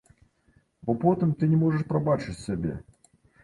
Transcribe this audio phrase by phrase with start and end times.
[0.87, 2.73] Бо потым ты не можаш прабачыць сабе.